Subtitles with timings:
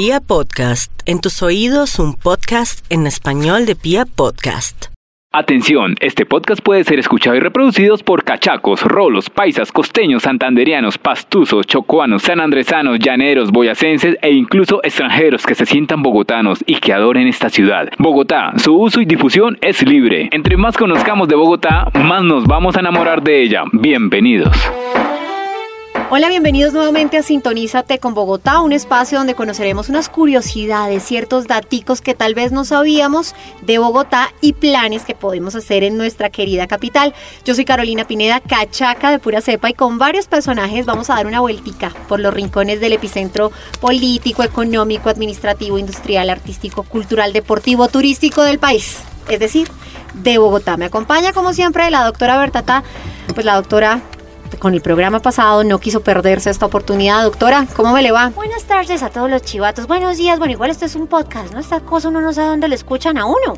[0.00, 4.92] Pia Podcast, en tus oídos un podcast en español de Pia Podcast.
[5.32, 11.66] Atención, este podcast puede ser escuchado y reproducido por cachacos, rolos, paisas, costeños, santanderianos, pastuzos,
[11.66, 17.50] chocuanos, sanandresanos, llaneros, boyacenses e incluso extranjeros que se sientan bogotanos y que adoren esta
[17.50, 17.88] ciudad.
[17.98, 20.28] Bogotá, su uso y difusión es libre.
[20.30, 23.64] Entre más conozcamos de Bogotá, más nos vamos a enamorar de ella.
[23.72, 24.56] Bienvenidos.
[26.10, 32.00] Hola, bienvenidos nuevamente a Sintonízate con Bogotá, un espacio donde conoceremos unas curiosidades, ciertos daticos
[32.00, 36.66] que tal vez no sabíamos de Bogotá y planes que podemos hacer en nuestra querida
[36.66, 37.12] capital.
[37.44, 41.26] Yo soy Carolina Pineda, cachaca de pura cepa y con varios personajes vamos a dar
[41.26, 48.44] una vueltica por los rincones del epicentro político, económico, administrativo, industrial, artístico, cultural, deportivo, turístico
[48.44, 49.00] del país.
[49.28, 49.68] Es decir,
[50.14, 50.78] de Bogotá.
[50.78, 52.82] Me acompaña como siempre la doctora Bertata,
[53.34, 54.00] pues la doctora
[54.56, 57.22] con el programa pasado no quiso perderse esta oportunidad.
[57.24, 58.30] Doctora, ¿cómo me le va?
[58.30, 59.86] Buenas tardes a todos los chivatos.
[59.86, 60.38] Buenos días.
[60.38, 61.60] Bueno, igual esto es un podcast, ¿no?
[61.60, 63.54] Esta cosa uno no sabe dónde le escuchan a uno.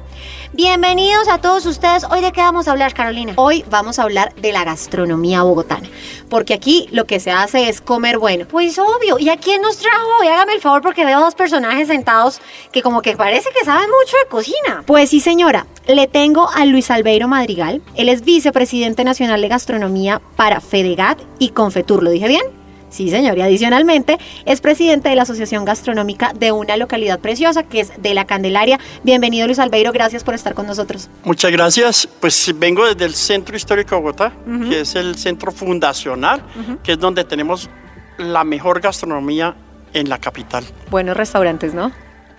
[0.53, 2.05] Bienvenidos a todos ustedes.
[2.11, 3.34] Hoy de qué vamos a hablar, Carolina.
[3.37, 5.89] Hoy vamos a hablar de la gastronomía bogotana.
[6.29, 8.47] Porque aquí lo que se hace es comer bueno.
[8.48, 9.19] Pues obvio.
[9.19, 10.25] ¿Y a quién nos trajo?
[10.25, 12.41] Y hágame el favor porque veo dos personajes sentados
[12.73, 14.83] que como que parece que saben mucho de cocina.
[14.86, 15.67] Pues sí, señora.
[15.86, 17.83] Le tengo a Luis Albeiro Madrigal.
[17.97, 22.03] Él es vicepresidente nacional de gastronomía para FEDEGAT y Confetur.
[22.03, 22.42] ¿Lo dije bien?
[22.91, 23.39] Sí, señor.
[23.39, 28.14] Y adicionalmente es presidente de la Asociación Gastronómica de una localidad preciosa que es de
[28.14, 28.78] La Candelaria.
[29.05, 29.92] Bienvenido, Luis Albeiro.
[29.92, 31.08] Gracias por estar con nosotros.
[31.25, 32.08] Muchas gracias.
[32.20, 34.33] Pues vengo desde el Centro Histórico de Bogotá,
[34.69, 36.42] que es el centro fundacional,
[36.83, 37.70] que es donde tenemos
[38.19, 39.56] la mejor gastronomía
[39.95, 40.64] en la capital.
[40.91, 41.92] Buenos restaurantes, ¿no?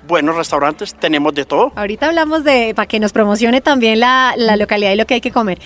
[0.07, 1.71] Buenos restaurantes, tenemos de todo.
[1.75, 5.21] Ahorita hablamos de, para que nos promocione también la, la localidad y lo que hay
[5.21, 5.59] que comer.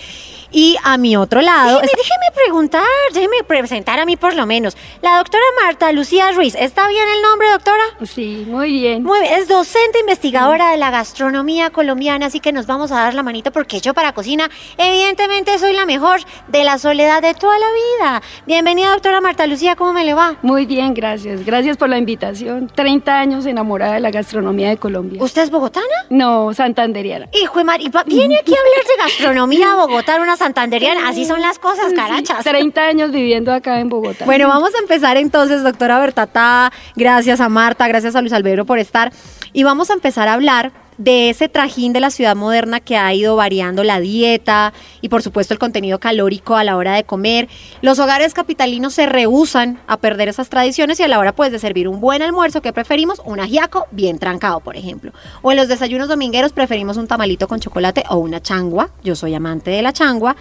[0.50, 1.80] Y a mi otro lado...
[1.80, 4.76] Déjeme, déjeme preguntar, déjeme presentar a mí por lo menos.
[5.02, 7.82] La doctora Marta Lucía Ruiz, ¿está bien el nombre, doctora?
[8.04, 9.02] Sí, muy bien.
[9.02, 13.14] Muy bien, es docente investigadora de la gastronomía colombiana, así que nos vamos a dar
[13.14, 17.58] la manita porque yo para cocina, evidentemente soy la mejor de la soledad de toda
[17.58, 18.22] la vida.
[18.46, 20.36] Bienvenida, doctora Marta Lucía, ¿cómo me le va?
[20.42, 21.44] Muy bien, gracias.
[21.44, 22.70] Gracias por la invitación.
[22.74, 25.22] 30 años enamorada de la gastronomía de Colombia.
[25.22, 25.86] ¿Usted es bogotana?
[26.10, 27.28] No, santanderiana.
[27.32, 31.08] Hijo de Mari, viene aquí a hablar de gastronomía a Bogotá, una santanderiana.
[31.08, 32.44] Así son las cosas, carachas.
[32.44, 34.24] 30 años viviendo acá en Bogotá.
[34.24, 36.72] Bueno, vamos a empezar entonces, doctora Bertata.
[36.94, 39.12] Gracias a Marta, gracias a Luis Albeiro por estar.
[39.52, 43.12] Y vamos a empezar a hablar de ese trajín de la ciudad moderna que ha
[43.12, 47.48] ido variando la dieta y por supuesto el contenido calórico a la hora de comer.
[47.82, 51.58] Los hogares capitalinos se rehusan a perder esas tradiciones y a la hora pues de
[51.58, 53.20] servir un buen almuerzo, que preferimos?
[53.24, 55.12] Un ajiaco bien trancado, por ejemplo.
[55.42, 58.90] O en los desayunos domingueros preferimos un tamalito con chocolate o una changua.
[59.02, 60.36] Yo soy amante de la changua.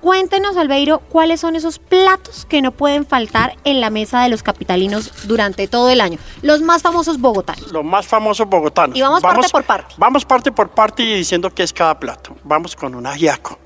[0.00, 4.42] Cuéntenos, Albeiro, cuáles son esos platos que no pueden faltar en la mesa de los
[4.42, 6.18] capitalinos durante todo el año.
[6.42, 7.72] Los más famosos bogotanos.
[7.72, 8.96] Los más famosos bogotanos.
[8.96, 9.94] Y vamos, parte por parte.
[9.98, 12.36] Vamos parte por parte y diciendo qué es cada plato.
[12.44, 13.58] Vamos con un ajiaco.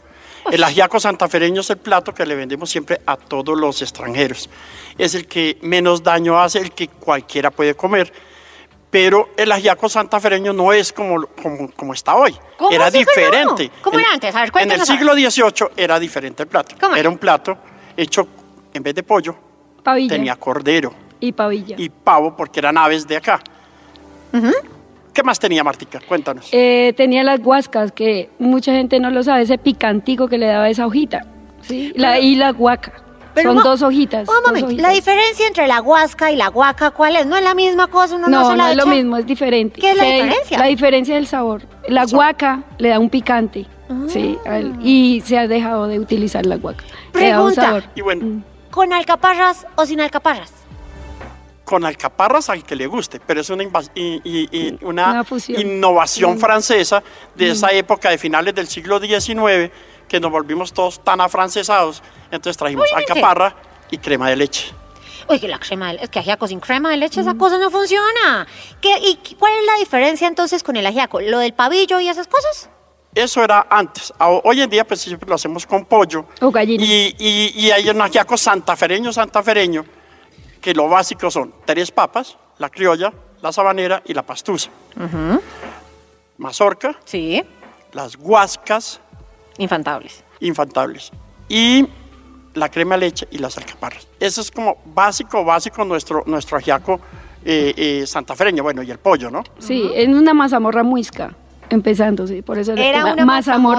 [0.50, 4.50] El ajiaco santafereño es el plato que le vendemos siempre a todos los extranjeros.
[4.98, 8.12] Es el que menos daño hace, el que cualquiera puede comer.
[8.92, 12.36] Pero el ajiaco santafereño no es como, como, como está hoy.
[12.58, 13.04] ¿Cómo era así no?
[13.08, 13.70] diferente.
[13.82, 14.34] ¿Cómo En- era antes?
[14.36, 16.76] A ver, En el siglo XVIII era diferente el plato.
[16.78, 17.08] ¿Cómo Era era?
[17.08, 17.56] un plato
[17.96, 18.28] hecho,
[18.74, 19.34] en vez de pollo,
[19.82, 21.76] Pavilla tenía cordero y pavilla.
[21.78, 23.40] y pavo porque eran aves de acá.
[25.14, 26.00] ¿Qué más tenía Martica?
[26.06, 26.48] Cuéntanos.
[26.52, 30.68] Eh, tenía las guascas, que mucha gente no lo sabe, ese picantico que le daba
[30.70, 31.20] esa hojita.
[31.62, 31.92] ¿sí?
[31.96, 32.92] La, y la guaca.
[33.34, 34.28] Pero Son dos hojitas.
[34.28, 34.82] Un dos momento, hojitas.
[34.82, 37.26] la diferencia entre la huasca y la guaca, ¿cuál es?
[37.26, 38.16] ¿No es la misma cosa?
[38.16, 39.80] Uno no, No, se no la es lo mismo, es diferente.
[39.80, 40.58] ¿Qué es la Se- diferencia?
[40.58, 41.62] La diferencia del sabor.
[41.88, 43.66] La guaca le da un picante,
[44.08, 46.84] sí, al- y se ha dejado de utilizar la guaca.
[47.14, 47.62] Le da un Pregunta.
[47.62, 47.84] sabor.
[47.94, 50.52] Y bueno, ¿Con alcaparras o sin alcaparras?
[51.64, 55.24] con alcaparras al que le guste, pero es una, invas- y- y- y una, Una
[55.24, 55.58] fusión.
[55.58, 57.02] innovación francesa
[57.34, 59.70] de esa época de finales del siglo XIX
[60.12, 62.02] que nos volvimos todos tan afrancesados.
[62.30, 63.12] Entonces trajimos Obviamente.
[63.14, 63.56] alcaparra
[63.90, 64.70] y crema de leche.
[65.40, 67.70] Que la crema de leche, es que ajiaco sin crema de leche, esa cosa no
[67.70, 68.46] funciona.
[68.82, 71.22] ¿Qué, ¿Y cuál es la diferencia entonces con el ajiaco?
[71.22, 72.68] ¿Lo del pavillo y esas cosas?
[73.14, 74.12] Eso era antes.
[74.18, 76.26] Hoy en día, pues siempre lo hacemos con pollo.
[76.42, 76.84] O gallina.
[76.84, 79.86] Y, y, y hay un ajiaco santafereño, santafereño,
[80.60, 83.10] que lo básico son tres papas, la criolla,
[83.40, 84.68] la sabanera y la pastusa.
[86.36, 87.42] Mazorca, Sí,
[87.92, 89.00] las guascas
[89.58, 90.24] infantables.
[90.40, 91.10] infantables
[91.48, 91.86] y
[92.54, 94.06] la crema de leche y las alcaparras.
[94.20, 97.00] Eso es como básico, básico nuestro, nuestro ajiaco
[97.44, 98.62] eh, eh, santafereño.
[98.62, 99.42] Bueno, y el pollo, ¿no?
[99.58, 101.34] Sí, es una mazamorra muisca.
[101.72, 103.24] Empezando, sí, por eso Era una mazamorra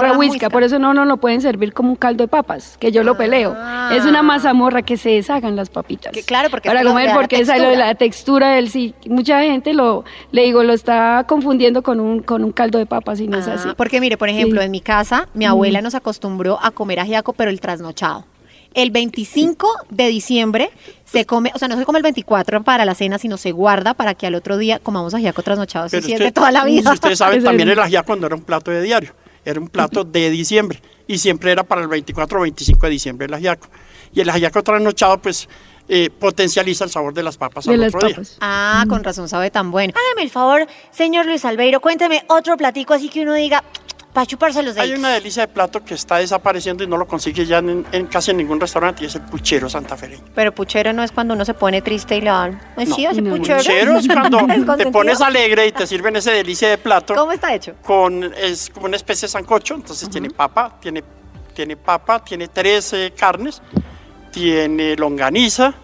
[0.08, 0.32] mazamorra huisca.
[0.32, 3.04] huisca, por eso no no lo pueden servir como un caldo de papas, que yo
[3.04, 3.56] lo peleo.
[3.92, 6.12] Es una mazamorra que se deshagan las papitas.
[6.12, 8.94] Que claro, porque para comer porque es lo de la textura del sí.
[9.08, 13.20] Mucha gente lo le digo lo está confundiendo con un con un caldo de papas
[13.20, 13.68] y no es Ah, así.
[13.76, 14.64] Porque mire, por ejemplo, Sí.
[14.66, 18.24] en mi casa, mi abuela nos acostumbró a comer ajiaco, pero el trasnochado.
[18.74, 20.70] El 25 de diciembre
[21.14, 23.94] se come, o sea, no se come el 24 para la cena, sino se guarda
[23.94, 25.86] para que al otro día comamos ajiaco trasnochado.
[25.86, 26.90] Eso sí es es de toda la vida.
[26.90, 29.14] Si ustedes saben, también el ajiaco no era un plato de diario,
[29.44, 30.82] era un plato de diciembre.
[31.06, 33.68] Y siempre era para el 24 o 25 de diciembre el ajiaco.
[34.12, 35.48] Y el ajiaco trasnochado, pues,
[35.88, 38.16] eh, potencializa el sabor de las papas de al las otro día.
[38.16, 38.38] papas.
[38.40, 39.92] Ah, con razón sabe tan bueno.
[39.94, 43.62] Hágame el favor, señor Luis Albeiro, cuénteme otro platico así que uno diga,
[44.14, 45.00] para chuparse los Hay dedos.
[45.00, 48.30] una delicia de plato que está desapareciendo y no lo consigue ya en, en casi
[48.30, 50.22] en ningún restaurante y es el puchero santafereño.
[50.34, 52.60] Pero puchero no es cuando uno se pone triste y le dan.
[52.86, 53.10] Sí, No.
[53.10, 53.36] hace No.
[53.36, 53.58] puchero.
[53.58, 57.14] Puchero es cuando ¿Es te pones alegre y te sirven ese delicia de plato.
[57.14, 57.74] ¿Cómo está hecho?
[57.84, 61.02] con es como una especie de sancocho, entonces tiene papa, tiene,
[61.52, 63.60] tiene papa, tiene tres eh, carnes,
[64.30, 65.74] tiene longaniza,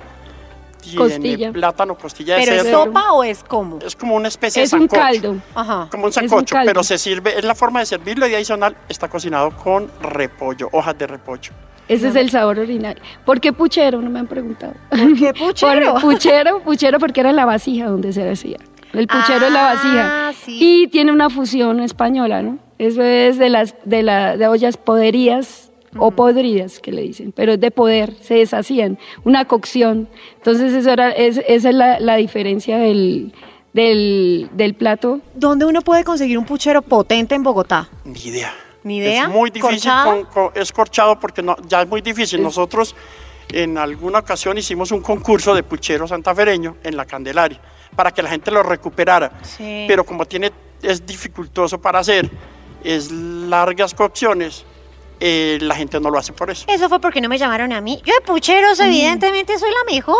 [0.81, 1.53] tiene Costilla.
[1.53, 3.79] plátano, costilla de ¿Pero es sopa o es como?
[3.81, 5.01] Es como una especie Es de un sancocho.
[5.03, 5.37] caldo.
[5.55, 5.89] Ajá.
[5.91, 8.77] Como un Es un sancocho, pero se sirve, es la forma de servirlo y adicional
[8.89, 11.53] está cocinado con repollo, hojas de repollo.
[11.89, 13.01] Ese es el sabor original.
[13.25, 14.01] ¿Por qué puchero?
[14.01, 14.75] No me han preguntado.
[14.91, 15.93] ¿Por qué puchero?
[15.95, 18.59] Por- puchero, puchero porque era la vasija donde se hacía.
[18.93, 20.33] El puchero es la Ah, vasija.
[20.45, 20.59] sí.
[20.61, 22.59] Y tiene una fusión española, ¿no?
[22.79, 27.53] Eso es de las de la de ollas poderías o podridas que le dicen, pero
[27.55, 30.09] es de poder, se deshacían, una cocción.
[30.37, 33.33] Entonces eso era es, esa es la, la diferencia del,
[33.73, 35.21] del, del plato.
[35.35, 37.89] ¿Dónde uno puede conseguir un puchero potente en Bogotá?
[38.05, 38.53] Ni idea.
[38.83, 39.25] Ni idea.
[39.25, 40.11] Es muy difícil, ¿Corchado?
[40.11, 42.43] con- con- es corchado porque no, ya es muy difícil.
[42.43, 42.95] Nosotros
[43.53, 47.61] en alguna ocasión hicimos un concurso de puchero santafereño en la Candelaria
[47.95, 49.33] para que la gente lo recuperara.
[49.43, 49.85] Sí.
[49.89, 50.53] Pero como tiene,
[50.83, 52.31] es dificultoso para hacer,
[52.83, 54.65] es largas cocciones,
[55.21, 56.65] eh, la gente no lo hace por eso.
[56.69, 58.01] Eso fue porque no me llamaron a mí.
[58.05, 60.17] Yo de pucheros, evidentemente, soy la mejor.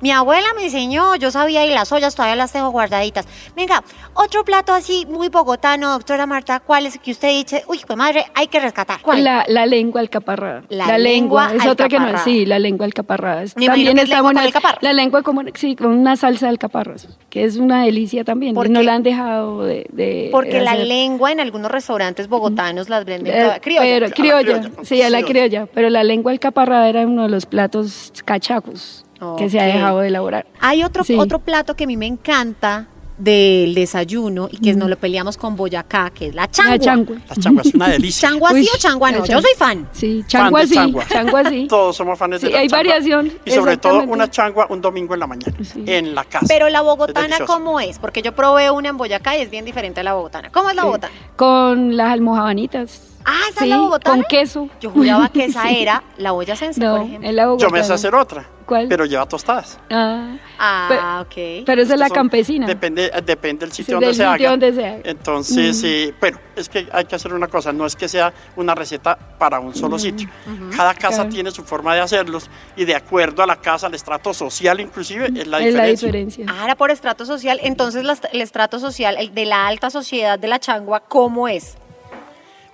[0.00, 3.26] Mi abuela me enseñó, yo sabía y las ollas todavía las tengo guardaditas.
[3.54, 3.82] Venga,
[4.14, 7.64] otro plato así muy bogotano, doctora Marta, ¿cuál es el que usted dice?
[7.68, 9.00] Uy, pues madre, hay que rescatar.
[9.02, 9.22] ¿Cuál?
[9.24, 10.62] La, la lengua alcaparrada.
[10.68, 13.42] La lengua es otra que no sí, la lengua alcaparrada.
[13.42, 14.44] Es- Me también está buena.
[14.80, 18.54] La lengua como sí, con una salsa de alcaparras, que es una delicia también.
[18.54, 18.86] ¿Por y no qué?
[18.86, 20.86] la han dejado de, de Porque la hacer.
[20.86, 23.82] lengua en algunos restaurantes bogotanos las venden Eh, toda criolla.
[23.82, 25.66] pero- A la criolla, criolla, con sí, a la criolla.
[25.72, 29.04] Pero la lengua alcaparrada era uno de los platos cachacos
[29.36, 30.46] que se ha dejado de elaborar.
[30.60, 31.16] Hay otro, Sí.
[31.16, 32.86] otro plato que a mí me encanta
[33.18, 36.74] del desayuno y que nos lo peleamos con Boyacá, que es la changua.
[36.76, 37.16] La changua.
[37.28, 38.28] La changua es una delicia.
[38.28, 39.24] ¿Changua sí o changua no?
[39.26, 39.88] Yo soy fan.
[39.90, 41.04] Sí, changua sí, changua.
[41.08, 41.66] changua sí.
[41.68, 42.78] Todos somos fanes de la hay changua.
[42.78, 45.82] variación, Y sobre todo una changua un domingo en la mañana, Sí.
[45.88, 46.46] en la casa.
[46.48, 47.38] Pero la bogotana.
[47.44, 47.98] ¿cómo es?
[47.98, 50.50] Porque yo probé una en Boyacá y es bien diferente a la bogotana.
[50.50, 50.86] ¿Cómo es la Sí.
[50.86, 51.12] bogotana?
[51.34, 53.02] Con las almohabanitas.
[53.30, 54.16] Ah, ¿esa es Sí, la bogotana?
[54.16, 54.68] con queso.
[54.80, 55.82] Yo juraba que esa Sí.
[55.82, 57.28] era la olla sense, por No, ejemplo.
[57.28, 58.88] es la Yo me sé hacer otra, ¿Cuál?
[58.88, 59.78] pero lleva tostadas.
[59.90, 61.64] Ah, Ah, ok.
[61.66, 62.66] pero esa es la Son- campesina.
[62.66, 64.50] Depende, eh, depende del sitio Sí, donde del se sitio haga.
[64.50, 65.00] donde se haga.
[65.04, 68.74] Entonces, eh, bueno, es que hay que hacer una cosa, no es que sea una
[68.74, 70.28] receta para un solo sitio.
[70.74, 71.30] Cada casa Claro.
[71.30, 75.26] tiene su forma de hacerlos y de acuerdo a la casa, al estrato social inclusive,
[75.26, 76.06] es la es la diferencia.
[76.08, 76.46] diferencia.
[76.48, 77.60] Ah, era por estrato social.
[77.62, 81.76] Entonces, el estrato social, el de la alta sociedad de la changua, ¿cómo es?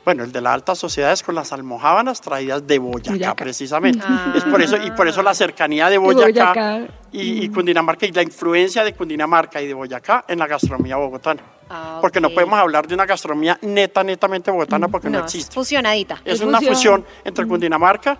[0.05, 3.35] Bueno, el de la alta sociedad es con las almohábanas traídas de Boyacá, Boyacá.
[3.37, 4.01] precisamente.
[4.07, 4.35] Ah.
[4.37, 6.81] Es por eso, y por eso la cercanía de Boyacá, Boyacá.
[7.11, 11.41] Y, y Cundinamarca y la influencia de Cundinamarca y de Boyacá en la gastronomía bogotana.
[11.71, 15.33] Ah, Porque no podemos hablar de una gastronomía neta, netamente bogotana porque no, No, es
[15.35, 15.55] existe.
[15.55, 16.21] fusionadita.
[16.25, 16.75] Es Es una fusión.
[16.75, 18.19] fusión entre Cundinamarca,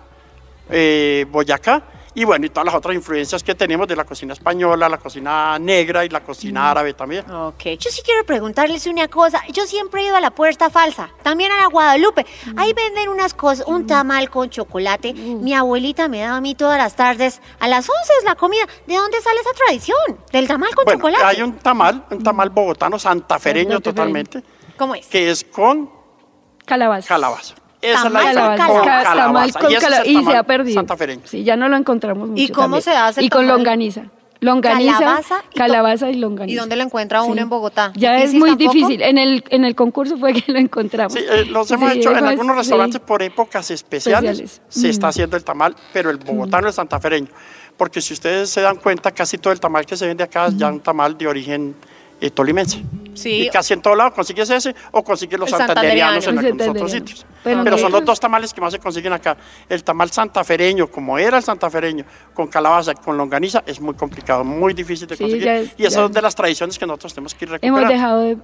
[0.69, 1.83] eh, Boyacá
[2.15, 5.59] y bueno, y todas las otras influencias que tenemos de la cocina española, la cocina
[5.59, 7.29] negra y la cocina árabe también.
[7.29, 7.63] Ok.
[7.77, 9.41] Yo sí quiero preguntarles una cosa.
[9.51, 12.25] Yo siempre he ido a la puerta falsa, también a la Guadalupe.
[12.57, 15.13] Ahí venden unas cosas, un tamal con chocolate.
[15.13, 17.41] Mi abuelita me daba a mí todas las tardes.
[17.59, 18.65] A las 11 es la comida.
[18.87, 20.19] ¿De dónde sale esa tradición?
[20.31, 21.23] Del tamal con Bueno, chocolate.
[21.25, 23.25] hay un tamal, un tamal bogotano, santafereño
[23.75, 23.81] Santafereño.
[23.81, 24.43] totalmente,
[24.77, 25.05] ¿Cómo es?
[25.07, 25.89] que es con
[26.65, 27.07] Calabaza.
[27.07, 27.55] calabaza.
[27.91, 28.57] Esa Tamal es la con diferencia.
[28.57, 28.75] Calabaza.
[28.75, 29.59] Con tamal calabaza.
[29.59, 30.75] con Y, ese es cala- el y se ha perdido.
[30.75, 31.21] Santafereño.
[31.25, 32.41] Sí, ya no lo encontramos mucho.
[32.41, 32.81] ¿Y cómo también.
[32.83, 34.03] se hace el Y con longaniza.
[34.41, 36.53] Longaniza, Calabaza y calabaza y longaniza.
[36.53, 37.39] ¿Y dónde lo encuentra uno Sí.
[37.39, 37.91] en Bogotá?
[37.95, 38.73] Ya es ¿Difícil muy tampoco?
[38.73, 39.01] difícil.
[39.01, 41.13] En el, en el concurso fue que lo encontramos.
[41.13, 44.39] Sí, eh, los hemos Sí, hecho en algunos restaurantes por épocas especiales.
[44.39, 44.61] Especiales.
[44.67, 45.09] Se está Mm.
[45.09, 47.27] haciendo el tamal, pero el bogotano es santafereño.
[47.77, 50.57] Porque si ustedes se dan cuenta, casi todo el tamal que se vende acá es
[50.57, 51.73] ya un tamal de origen
[52.21, 52.83] eh, tolimense.
[53.13, 53.47] Sí.
[53.47, 56.93] Y casi en todos lados consigues ese o consigues los El santanderianos en algunos otros
[56.93, 57.25] El sitios.
[57.45, 59.37] Pero Pero son los dos tamales que más se consiguen acá.
[59.69, 64.73] El tamal santafereño, como era el santafereño, con calabaza, con longaniza, es muy complicado, muy
[64.73, 65.47] difícil de Sí, conseguir.
[65.47, 67.93] es- y esas son es- de las tradiciones que nosotros tenemos que ir Hemos recuperando.
[67.93, 68.37] dejado de,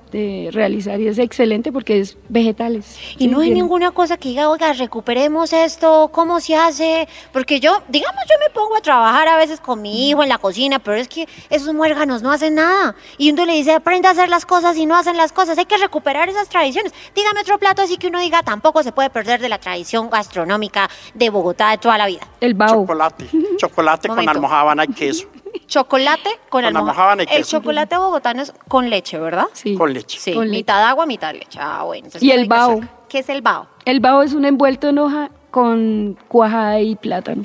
[0.46, 2.98] de realizar y es excelente porque es vegetales.
[3.18, 7.08] Y Sí, no hay ninguna cosa que diga, oiga, recuperemos esto, ¿cómo se hace?
[7.34, 10.38] Porque yo, digamos, yo me pongo a trabajar a veces con mi hijo en la
[10.38, 12.96] cocina, pero es que esos muérganos no hacen nada.
[13.18, 15.58] Y uno le dice, aprende a hacer las cosas y no hacen las cosas.
[15.58, 16.94] Hay que recuperar esas tradiciones.
[17.16, 20.90] Dígame otro plato así que uno diga, tampoco se puede perder de la tradición gastronómica
[21.14, 22.22] de Bogotá de toda la vida.
[22.40, 22.70] El bao.
[22.82, 24.32] Chocolate, chocolate con Momento.
[24.32, 25.28] almojábana y queso,
[25.68, 27.58] Chocolate con, Con almojábana y El queso.
[27.60, 29.46] chocolate bogotano es con leche, ¿verdad?
[29.54, 29.76] Sí.
[29.76, 30.20] con leche.
[30.20, 30.58] Sí, Con leche.
[30.58, 31.60] mitad agua, mitad leche.
[31.62, 32.06] Ah, bueno.
[32.06, 32.82] entonces Y el bao.
[33.08, 33.68] ¿Qué es el bao?
[33.86, 37.44] El bao es un envuelto en hoja con cuajada y plátano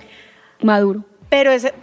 [0.63, 1.03] maduro.
[1.29, 1.75] Pero ese,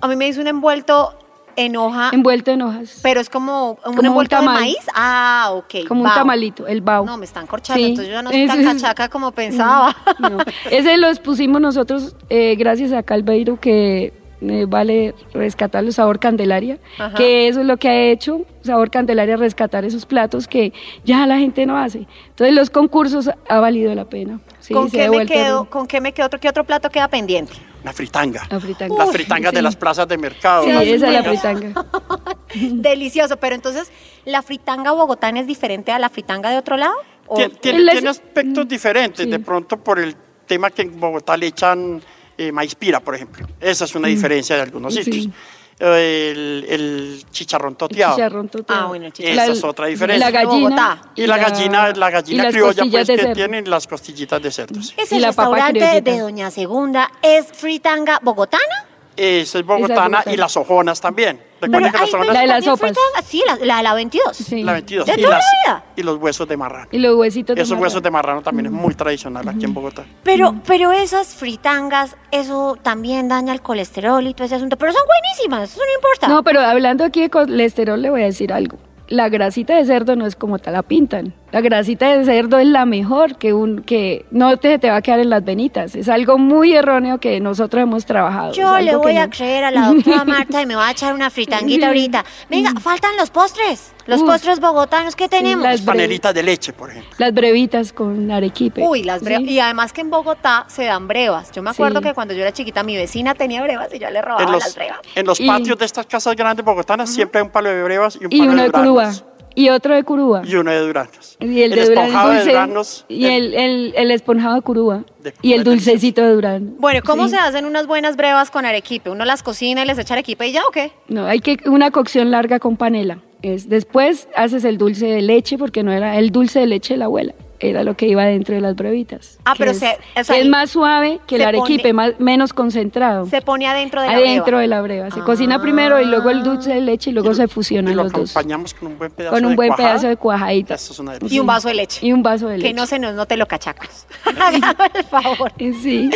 [0.00, 1.18] a mí me hizo un envuelto
[1.56, 2.98] en hoja, Envuelto en hojas.
[3.02, 4.60] pero es como un Como un envuelto de tamal.
[4.60, 4.76] maíz.
[4.94, 5.86] Ah, ok.
[5.88, 7.04] como un tamalito, el bao.
[7.04, 7.90] No, me están corchando, Sí.
[7.90, 9.94] entonces yo ya no soy tan cachaca como pensaba.
[10.18, 10.38] No,
[10.70, 14.12] ese los pusimos nosotros eh, gracias a Calveiro que
[14.48, 17.14] eh, vale rescatar el sabor Candelaria, Ajá.
[17.16, 20.72] que eso es lo que ha hecho Sabor Candelaria rescatar esos platos que
[21.04, 22.06] ya la gente no hace.
[22.28, 24.40] Entonces los concursos ha valido la pena.
[24.60, 26.30] Sí, ¿Con, qué me quedo, ¿Con qué me quedo?
[26.30, 27.52] ¿Qué otro plato queda pendiente?
[27.82, 28.42] La fritanga.
[28.48, 28.94] La fritanga.
[28.96, 30.62] Las fritangas de las plazas de mercado.
[30.64, 31.86] Sí, esa es la fritanga.
[32.54, 33.90] Delicioso, pero entonces,
[34.24, 36.94] ¿la fritanga bogotana es diferente a la fritanga de otro lado?
[37.26, 39.30] ¿O- Tien- tiene, aspectos diferentes, sí.
[39.30, 40.14] de pronto por el
[40.46, 42.02] tema que en Bogotá le echan
[42.48, 43.46] eh, maíz pira, por ejemplo.
[43.60, 44.96] Esa es una diferencia de algunos Mm.
[44.98, 45.04] Sí.
[45.04, 45.34] sitios.
[45.80, 48.14] El, el chicharrón El toteado.
[48.14, 48.82] chicharrón toteado.
[48.82, 49.56] Ah, bueno, el Esa chicharrón.
[49.56, 50.30] es otra diferencia.
[50.30, 51.02] La gallina.
[51.16, 53.32] Y la gallina, la gallina criolla, pues, que cerdo.
[53.32, 54.80] tienen las costillitas de cerdo.
[54.82, 54.94] sí.
[54.96, 58.86] ¿Ese Y la papa restaurante de Doña Segunda es fritanga bogotana?
[59.16, 60.34] Esa es bogotana bogotana.
[60.34, 61.40] y las ojonas también.
[61.70, 62.92] Que La de las sopas.
[63.24, 64.36] Sí, la, la de la 22.
[64.36, 64.62] Sí.
[64.62, 65.84] la 22 ¿De y, toda las- la vida?
[65.96, 66.88] y los huesos de marrano.
[66.90, 67.82] Y los huesitos de Esos marrano.
[67.84, 70.04] huesos de marrano también es muy tradicional aquí en Bogotá.
[70.24, 74.76] Pero, pero esas fritangas, eso también daña el colesterol y todo ese asunto.
[74.76, 76.28] Pero son buenísimas, eso no importa.
[76.28, 78.78] No, pero hablando aquí de colesterol, le voy a decir algo.
[79.08, 81.34] La grasita de cerdo no es como te la pintan.
[81.52, 85.02] La grasita de cerdo es la mejor que un que no te, te va a
[85.02, 85.94] quedar en las venitas.
[85.94, 88.52] Es algo muy erróneo que nosotros hemos trabajado.
[88.54, 89.30] Yo le voy a no.
[89.32, 92.24] creer a la doctora Marta y me va a echar una fritanguita ahorita.
[92.48, 93.92] Venga, faltan los postres.
[94.06, 94.28] Los Uf.
[94.30, 95.62] postres bogotanos que tenemos.
[95.62, 97.12] las- Paneritas de leche, por ejemplo.
[97.18, 98.82] Las brevitas con arequipe.
[98.82, 99.42] Uy, las brevas.
[99.44, 99.50] Sí.
[99.50, 101.52] Y además que en Bogotá se dan brevas.
[101.52, 102.06] Yo me acuerdo Sí.
[102.06, 104.64] que cuando yo era chiquita mi vecina tenía brevas y yo le robaba En las
[104.64, 104.98] los, brevas.
[105.14, 108.16] en los Y- patios de estas casas grandes bogotanas siempre hay un palo de brevas
[108.20, 109.12] y un Y palo uno de curúa.
[109.54, 110.42] Y otro de curúa.
[110.44, 111.36] Y uno de duraznos.
[111.40, 113.04] Y el, de Durán esponjado de duraznos.
[113.08, 115.04] y el, el, el esponjado de curúa.
[115.22, 116.74] De y el dulcecito de Durán.
[116.78, 117.30] Bueno, ¿cómo Sí.
[117.30, 119.10] se hacen unas buenas brevas con arequipe?
[119.10, 120.92] ¿Uno las cocina y les echa arequipe y ya o qué?
[121.08, 123.18] No, hay que una cocción larga con panela.
[123.42, 126.98] Es, después haces el dulce de leche, porque no era el dulce de leche de
[126.98, 129.38] la abuela, era lo que iba dentro de las brevitas.
[129.44, 132.12] Ah, pero es, se- o sea, que es más suave que el arequipe, pone- más,
[132.20, 133.26] menos concentrado.
[133.26, 134.60] Se pone adentro de la Adentro breva.
[134.60, 135.10] de la breva.
[135.10, 137.96] Se cocina primero y luego el dulce de leche y luego Y se fusionan y
[137.96, 138.30] lo los dos.
[138.36, 139.88] acompañamos con un buen pedazo Con un de buen cuajada.
[139.90, 140.74] pedazo de cuajadita.
[140.74, 141.36] Eso es una delicia.
[141.36, 142.06] Y un vaso de leche.
[142.06, 142.68] Y un vaso de leche.
[142.68, 144.06] Que no se nos note lo cachacos.
[144.24, 145.52] Hágame el favor.
[145.58, 146.10] Sí.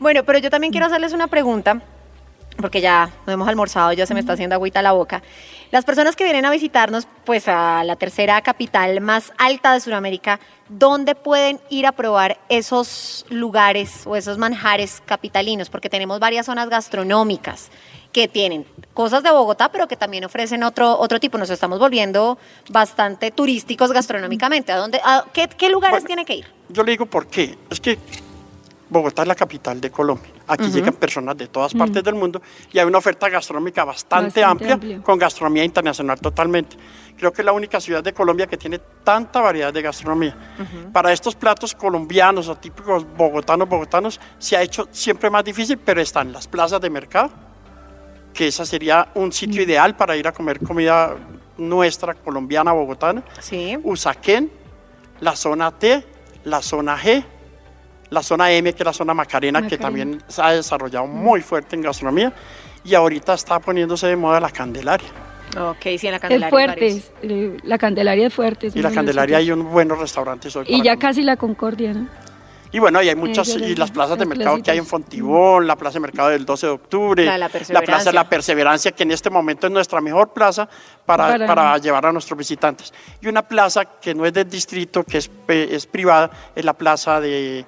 [0.00, 1.82] Bueno, pero yo también quiero hacerles una pregunta,
[2.60, 5.22] porque ya no hemos almorzado, ya se me está haciendo agüita la boca.
[5.70, 10.40] Las personas que vienen a visitarnos, pues a la tercera capital más alta de Sudamérica,
[10.68, 15.70] ¿dónde pueden ir a probar esos lugares o esos manjares capitalinos?
[15.70, 17.70] Porque tenemos varias zonas gastronómicas
[18.12, 21.38] que tienen cosas de Bogotá, pero que también ofrecen otro, otro tipo.
[21.38, 22.38] Nos estamos volviendo
[22.70, 24.72] bastante turísticos gastronómicamente.
[24.72, 26.06] ¿A dónde, a qué, qué lugares Bueno.
[26.06, 26.46] tiene que ir?
[26.70, 27.56] Yo le digo por qué.
[27.70, 27.98] Es que
[28.90, 30.30] Bogotá es la capital de Colombia.
[30.46, 32.40] Aquí llegan personas de todas partes del mundo
[32.72, 35.02] y hay una oferta gastronómica bastante, Bastante amplia, amplia.
[35.02, 36.76] con gastronomía internacional totalmente.
[37.16, 40.36] Creo que es la única ciudad de Colombia que tiene tanta variedad de gastronomía.
[40.92, 46.00] Para estos platos colombianos o típicos bogotanos, bogotanos, se ha hecho siempre más difícil, pero
[46.00, 47.30] están las plazas de mercado,
[48.32, 51.16] que esa sería un sitio ideal para ir a comer comida
[51.58, 53.22] nuestra, colombiana, bogotana.
[53.40, 53.76] Sí.
[53.82, 54.50] Usaquén,
[55.20, 56.04] la zona T,
[56.44, 57.24] la zona G,
[58.10, 59.82] la zona M, que es la zona Macarena, que Macarena.
[59.82, 62.32] también se ha desarrollado muy fuerte en gastronomía,
[62.84, 65.08] y ahorita está poniéndose de moda la Candelaria.
[65.58, 66.48] Ok, sí, en la Es Candelaria.
[66.50, 66.86] fuerte.
[66.86, 68.66] es- eh, la Candelaria es fuerte.
[68.68, 70.66] es Y la Candelaria hay unos buenos restaurantes hoy.
[70.68, 70.98] Y ya comer.
[70.98, 72.06] casi la Concordia, ¿no?
[72.70, 74.84] Y bueno, y hay muchas, y las plazas de las mercado que hay en.
[74.84, 78.28] Fontibón, la plaza de mercado del 12 de octubre, La de la plaza de la
[78.28, 80.68] Perseverancia, que en este momento es nuestra mejor plaza
[81.06, 82.92] para, Para- para llevar a nuestros visitantes.
[83.22, 86.74] Y una plaza que no es del distrito, que es, pe- es privada, es la
[86.74, 87.64] plaza de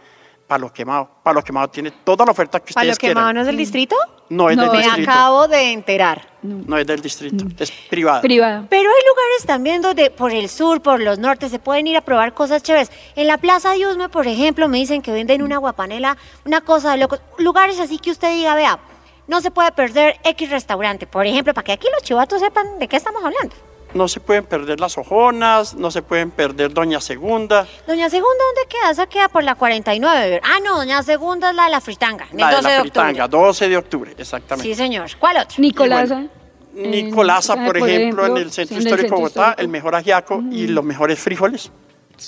[0.50, 1.09] Palo Quemado.
[1.23, 3.35] Palo Quemado tiene toda la oferta que ¿Palo ustedes quemado quieran.
[3.37, 3.95] no es del distrito?
[4.30, 5.09] No es No, del Me distrito.
[5.09, 6.28] acabo de enterar.
[6.42, 8.21] No es del distrito, es privada.
[8.21, 8.66] Privada.
[8.69, 12.00] Pero hay lugares también donde por el sur, por los nortes, se pueden ir a
[12.00, 12.90] probar cosas chéveres.
[13.14, 16.90] En la Plaza de Usme, por ejemplo, me dicen que venden una guapanela, una cosa
[16.90, 17.21] de locos.
[17.38, 18.80] Lugares así que usted diga, vea,
[19.28, 21.07] no se puede perder X restaurante.
[21.07, 23.54] Por ejemplo, para que aquí los chivatos sepan de qué estamos hablando.
[23.92, 28.68] No se pueden perder las ojonas, no se pueden perder Doña Segunda, Doña Segunda, ¿dónde
[28.68, 28.90] queda?
[28.92, 30.30] Esa queda por la 49.
[30.30, 30.49] ¿verdad?
[30.49, 33.25] Ah, no, Doña Segunda es la de la fritanga, la de 12 la de fritanga,
[33.25, 33.47] octubre.
[33.47, 34.68] 12 de octubre, exactamente.
[34.68, 35.09] Sí, señor.
[35.18, 35.56] ¿Cuál otro?
[35.59, 36.25] Nicolasa.
[36.73, 39.61] Nicolasa, en- por, ejemplo, en el Centro en el Histórico de Bogotá, Histórico.
[39.62, 41.73] el mejor ajiaco y los mejores frijoles.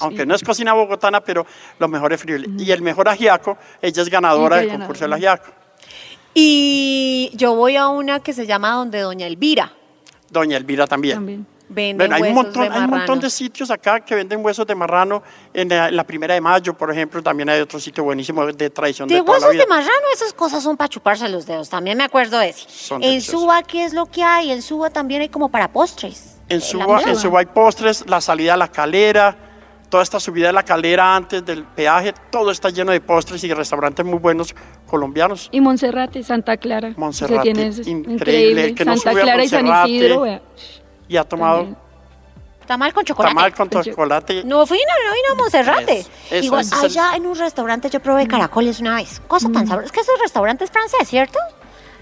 [0.01, 1.47] Aunque no es cocina bogotana, pero
[1.79, 2.51] los mejores frijoles.
[2.59, 5.51] Y el mejor ajiaco, ella es ganadora del concurso del ajiaco.
[6.35, 9.71] Y yo voy a una que se llama donde Doña Elvira
[10.31, 11.17] Doña Elvira también.
[11.17, 11.47] También.
[11.73, 14.67] Vende Bueno, hay un, montón, de hay un montón de sitios acá que venden huesos
[14.67, 15.23] de marrano.
[15.53, 18.71] En la, en la primera de mayo, por ejemplo, también hay otro sitio buenísimo de
[18.71, 19.63] tradición de, De toda la huesos vida.
[19.65, 21.69] de marrano, esas cosas son para chuparse los dedos.
[21.69, 22.67] También me acuerdo de ese.
[22.69, 23.21] Son en.
[23.21, 24.51] Suba, ¿qué es lo que hay?
[24.53, 26.37] En Suba también hay como para postres.
[26.49, 27.17] En la Suba, en.
[27.17, 29.37] Suba hay postres, la salida a la calera,
[29.93, 33.53] toda esta subida de la calera antes del peaje, todo está lleno de postres y
[33.53, 34.55] restaurantes muy buenos
[34.87, 35.51] colombianos.
[35.53, 36.95] Y Monserrate, Santa Clara.
[36.97, 39.67] Monserrate, eso, increíble, el que no Santa a Clara y San.
[39.67, 40.41] Isidro, vea.
[41.13, 41.77] Y ha tomado También.
[42.67, 43.35] Tamal con chocolate.
[43.35, 44.45] tamal con Con chocolate.
[44.45, 46.07] No fui, no, no vino a Monserrate.
[46.41, 49.21] Igual, ese es el- allá en un restaurante yo probé caracoles una vez.
[49.27, 49.87] Cosa tan sabrosa.
[49.87, 51.39] Es que ese restaurante es francés, ¿cierto?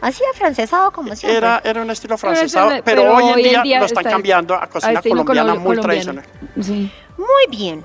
[0.01, 1.39] Así afrancesado como siempre.
[1.39, 4.67] Era, era un estilo Pero francesado, pero, hoy en día, lo están está- cambiando a
[4.69, 6.25] cocina colombiana colo- muy tradicional.
[6.61, 6.93] Sí.
[7.19, 7.85] Muy bien.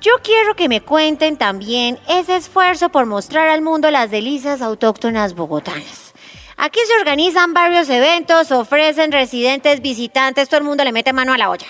[0.00, 5.34] Yo quiero que me cuenten también ese esfuerzo por mostrar al mundo las delicias autóctonas
[5.34, 6.07] bogotanas.
[6.60, 11.38] Aquí se organizan varios eventos, ofrecen residentes, visitantes, todo el mundo le mete mano a
[11.38, 11.66] la olla.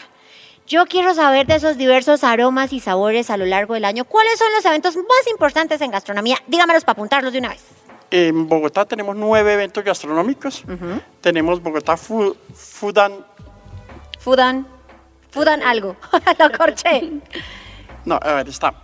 [0.66, 4.04] Yo quiero saber de esos diversos aromas y sabores a lo largo del año.
[4.04, 6.38] ¿Cuáles son los eventos más importantes en gastronomía?
[6.46, 7.62] Dígamelos para apuntarlos de una vez.
[8.10, 10.64] En Bogotá tenemos nueve eventos gastronómicos.
[11.20, 13.24] Tenemos Bogotá Food, Food and-
[14.20, 14.66] Fudan,
[15.30, 15.96] fudan algo.
[16.38, 17.10] Lo corché.
[18.04, 18.74] No, a ver, está.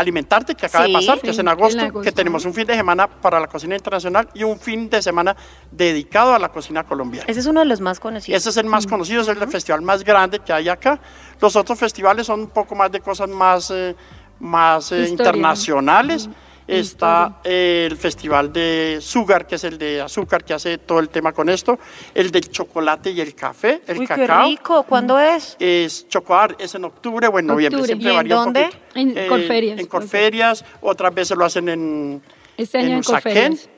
[0.00, 2.54] Alimentarte, que acaba Sí, de pasar, que es en agosto, en agosto, que tenemos un
[2.54, 5.36] fin de semana para la cocina internacional y un fin de semana
[5.70, 7.26] dedicado a la cocina colombiana.
[7.28, 8.40] Ese es uno de los más conocidos.
[8.40, 10.98] Ese es el más conocido, es el festival más grande que hay acá.
[11.40, 13.94] Los otros festivales son un poco más de cosas más, eh,
[14.38, 16.22] más eh, internacionales.
[16.22, 16.49] Historia.
[16.70, 21.32] Eh, el festival de Sugar, que es el de azúcar, que hace todo el tema
[21.32, 21.78] con esto.
[22.14, 24.46] El del chocolate y el café, el Uy, qué cacao.
[24.46, 24.82] rico.
[24.84, 25.56] ¿Cuándo es?
[25.58, 27.86] Es Chocoar, es en octubre o en noviembre, Octubre.
[27.86, 28.70] siempre ¿Y en varía un dónde?
[28.94, 29.80] En Corferias.
[29.80, 32.22] En Corferias, otras veces lo hacen en,
[32.56, 33.68] Este año en, Usaquén, Corferias.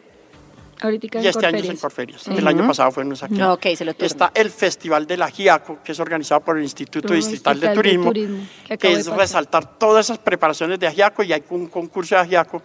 [0.83, 2.27] Ahorita y este año es en Corferias.
[2.27, 3.41] El año pasado fue en Usaquén.
[3.43, 4.07] Ok, se lo turno.
[4.07, 8.79] Está el Festival del Ajiaco, que es organizado por el Instituto Distrital de Turismo, que
[8.79, 12.61] que, es resaltar todas esas preparaciones de ajiaco y hay un concurso de ajiaco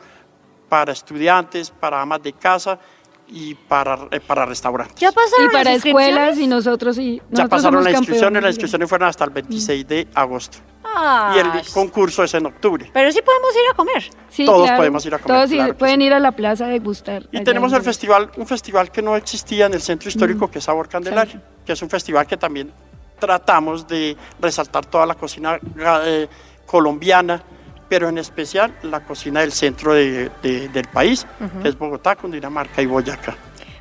[0.67, 2.79] para estudiantes, para amas de casa
[3.27, 4.95] y para, eh, para restaurantes.
[4.99, 7.21] ¿Ya pasaron Y para las escuelas y nosotros sí.
[7.31, 10.59] Ya pasaron las inscripciones, las inscripciones fueron hasta el 26 de agosto.
[10.83, 12.89] Ah, Y el concurso es en octubre.
[12.93, 14.09] Pero sí podemos ir a comer.
[14.29, 14.77] Sí, Todos claro.
[14.77, 16.05] podemos ir a comer, Todos claro pueden sí.
[16.05, 17.27] ir a la plaza a degustar.
[17.31, 20.59] Y tenemos en el festival, un festival que no existía en el centro histórico, que
[20.59, 22.71] es Sabor Candelaria, que es un festival que también
[23.19, 25.59] tratamos de resaltar toda la cocina
[26.05, 26.27] eh,
[26.65, 27.43] colombiana,
[27.89, 31.25] pero en especial la cocina del centro de- de- del país,
[31.61, 33.35] que es Bogotá, Cundinamarca y Boyacá.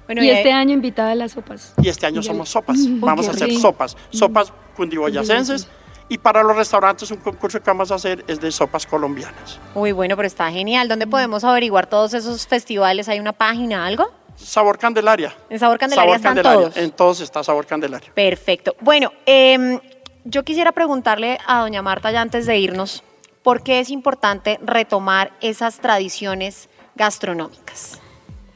[0.07, 1.75] Bueno, y y este año invitada a las sopas.
[1.83, 3.61] Y este año somos sopas, vamos a hacer rico.
[3.61, 5.69] sopas, sopas cundiboyacenses,
[6.09, 9.59] y para los restaurantes un concurso que vamos a hacer es de sopas colombianas.
[9.75, 10.87] Uy, bueno, pero está genial.
[10.87, 13.09] ¿Dónde podemos averiguar todos esos festivales?
[13.09, 14.09] ¿Hay una página, algo?
[14.37, 15.35] Sabor Candelaria.
[15.51, 16.77] En Sabor Candelaria Sabor están Candelaria, todos.
[16.77, 18.13] En todos está Sabor Candelaria.
[18.15, 18.77] Perfecto.
[18.81, 19.81] Bueno, em,
[20.25, 23.03] yo quisiera preguntarle a doña Marta ya antes de irnos,
[23.47, 28.01] ¿por qué es importante retomar esas tradiciones gastronómicas?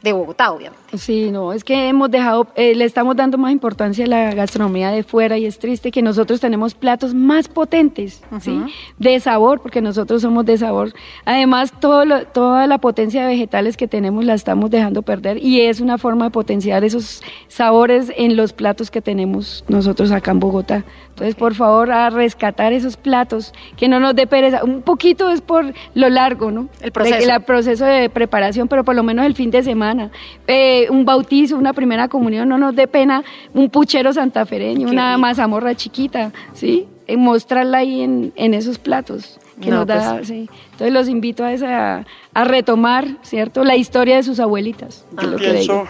[0.02, 0.79] De Bogotá, obviamente.
[0.96, 4.90] Sí, no, es que hemos dejado, eh, le estamos dando más importancia a la gastronomía
[4.90, 8.60] de fuera y es triste que nosotros tenemos platos más potentes, ¿sí?
[8.98, 10.92] De sabor, porque nosotros somos de sabor.
[11.24, 15.60] Además, todo lo- toda la potencia de vegetales que tenemos la estamos dejando perder y
[15.60, 20.40] es una forma de potenciar esos sabores en los platos que tenemos nosotros acá en
[20.40, 20.84] Bogotá.
[21.10, 24.64] Entonces, por favor, a rescatar esos platos, que no nos dé pereza.
[24.64, 26.68] Un poquito es por lo largo, ¿no?
[26.80, 27.16] El proceso.
[27.26, 30.10] De- el proceso de preparación, pero por lo menos el fin de semana.
[30.46, 35.10] Eh, un bautizo, una primera comunión, no nos dé pena un puchero santafereño, Qué una
[35.10, 35.20] rico.
[35.20, 36.86] mazamorra chiquita, ¿sí?
[37.06, 39.38] Eh, mostrarla ahí en, en esos platos.
[39.60, 40.48] Que No, nos da, pues- sí.
[40.72, 43.62] Entonces los invito a, esa, a retomar, ¿cierto?
[43.64, 45.04] La historia de sus abuelitas.
[45.20, 45.84] Yo que pienso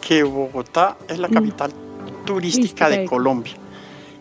[0.00, 1.72] que Bogotá es la capital
[2.24, 3.52] turística Turística de de- Colombia.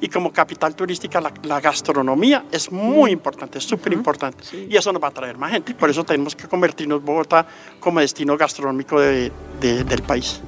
[0.01, 4.43] Y como capital turística, la, la gastronomía es muy importante, es súper importante.
[4.67, 5.75] Y eso nos va a traer más gente.
[5.75, 7.45] Por eso tenemos que convertirnos Bogotá
[7.79, 10.41] como destino gastronómico de- de- del país.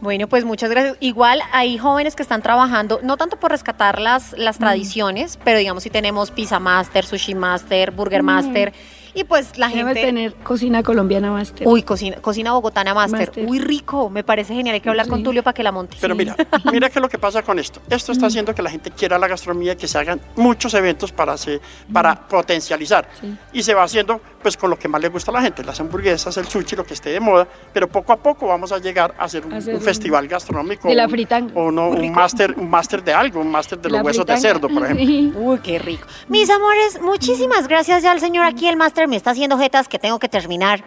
[0.00, 0.96] Bueno, pues muchas gracias.
[1.00, 4.36] Igual hay jóvenes que están trabajando, no tanto por rescatar las, Mm.
[4.38, 8.72] las tradiciones, pero digamos si tenemos Pizza Master, Sushi Master, Burger Master,
[9.20, 9.94] y pues la gente...
[9.94, 11.66] tener cocina colombiana máster.
[11.66, 13.20] Uy, cocina, cocina bogotana master.
[13.20, 13.44] Master.
[13.48, 14.10] Uy, rico.
[14.10, 14.74] Me parece genial.
[14.74, 15.22] Hay que hablar con.
[15.22, 15.96] Tulio para que la monte.
[16.00, 16.36] Pero mira,
[16.72, 17.80] mira qué es lo que pasa con esto.
[17.90, 21.36] Esto está haciendo que la gente quiera la gastronomía, que se hagan muchos eventos para,
[21.36, 21.60] se-
[21.92, 23.08] para potencializar.
[23.20, 23.36] Sí.
[23.52, 25.80] Y se va haciendo pues con lo que más le gusta a la gente, las
[25.80, 27.48] hamburguesas, el sushi, lo que esté de moda.
[27.72, 30.86] Pero poco a poco vamos a llegar a hacer un, Hacer un un- festival gastronómico.
[30.88, 31.52] de la fritanga.
[31.56, 34.36] O no, un máster un máster de algo, un máster de los La huesos de
[34.38, 35.04] cerdo, por ejemplo.
[35.08, 35.32] Sí.
[35.36, 36.06] Uy, qué rico.
[36.28, 39.98] Mis amores, muchísimas gracias ya al señor aquí, el máster me está haciendo jetas que
[39.98, 40.84] tengo que terminar.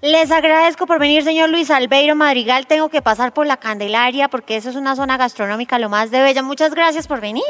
[0.00, 2.66] Les agradezco por venir, señor Luis Albeiro Madrigal.
[2.66, 6.20] Tengo que pasar por la Candelaria porque eso es una zona gastronómica lo más de
[6.22, 6.42] bella.
[6.42, 7.42] Muchas gracias por venir.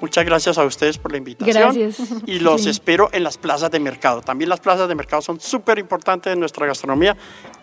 [0.00, 1.54] Muchas gracias a ustedes por la invitación.
[1.54, 1.98] Gracias.
[2.24, 2.70] Y los Sí.
[2.70, 4.22] espero en las plazas de mercado.
[4.22, 7.14] También las plazas de mercado son súper importantes en nuestra gastronomía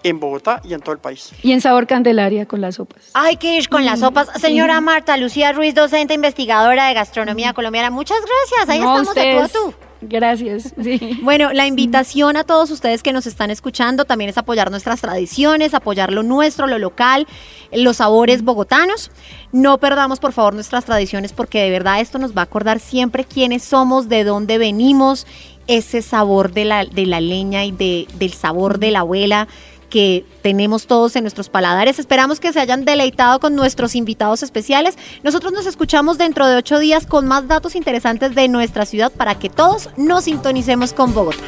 [0.03, 1.31] en Bogotá y en todo el país.
[1.41, 3.09] Y en sabor candelaria con las sopas.
[3.15, 4.29] Hay que ir con las sopas.
[4.39, 7.89] Señora Marta Lucía Ruiz, docente investigadora de gastronomía colombiana.
[7.89, 8.69] Muchas gracias.
[8.69, 9.51] Ahí No, estamos de tú a ustedes.
[9.53, 9.86] tú.
[10.01, 10.73] Gracias.
[11.21, 15.73] Bueno, la invitación a todos ustedes que nos están escuchando también es apoyar nuestras tradiciones,
[15.73, 17.27] apoyar lo nuestro, lo local,
[17.71, 19.11] los sabores bogotanos.
[19.51, 23.25] No perdamos, por favor, nuestras tradiciones porque de verdad esto nos va a acordar siempre
[23.25, 25.27] quiénes somos, de dónde venimos,
[25.67, 29.47] ese sabor de la, de la leña y de, del sabor de la abuela
[29.89, 31.99] que tenemos todos en nuestros paladares.
[31.99, 34.97] Esperamos que se hayan deleitado con nuestros invitados especiales.
[35.23, 39.39] Nosotros nos escuchamos dentro de ocho días con más datos interesantes de nuestra ciudad para
[39.39, 41.43] que todos nos sintonicemos con Bogotá.